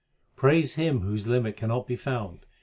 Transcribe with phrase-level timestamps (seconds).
[0.35, 2.47] Praise Him whose limit cannot be found.